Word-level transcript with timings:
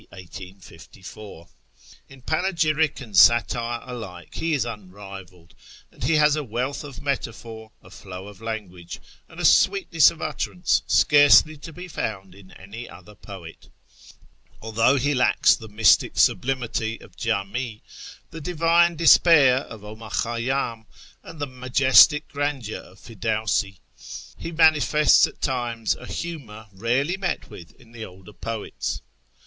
1854. 0.09 1.47
In 2.09 2.23
panegyric 2.23 2.99
and 3.01 3.15
satire 3.15 3.81
alike 3.83 4.33
he 4.33 4.53
is 4.55 4.65
unrivalled; 4.65 5.53
and 5.91 6.03
he 6.05 6.15
has 6.15 6.35
a 6.35 6.43
wealth 6.43 6.83
of 6.83 7.03
metaphor, 7.03 7.71
a 7.83 7.91
flow 7.91 8.27
of 8.27 8.41
language, 8.41 8.99
and 9.29 9.39
a 9.39 9.45
sweetness 9.45 10.09
of 10.09 10.19
utterance 10.19 10.81
scarcely 10.87 11.55
to 11.55 11.71
be 11.71 11.87
found 11.87 12.33
in 12.33 12.49
any 12.53 12.89
other 12.89 13.13
poet. 13.13 13.69
Although 14.59 14.95
he 14.97 15.13
lacks 15.13 15.55
the 15.55 15.67
mystic 15.69 16.17
sublimity 16.17 16.99
of 16.99 17.15
Jami, 17.15 17.83
the 18.31 18.41
divine 18.41 18.95
despair 18.95 19.57
of 19.59 19.83
'Omar 19.83 20.09
Khayyam, 20.09 20.87
and 21.21 21.37
the 21.39 21.45
majestic 21.45 22.27
grandeur 22.29 22.81
of 22.81 22.97
Pirdawsi, 22.97 23.77
he 24.35 24.51
manifests 24.51 25.27
at 25.27 25.41
times 25.41 25.95
a 25.95 26.07
humour 26.07 26.69
rarely 26.73 27.17
met 27.17 27.51
with 27.51 27.75
in 27.79 27.91
the 27.91 28.03
older 28.03 28.33
poets. 28.33 29.03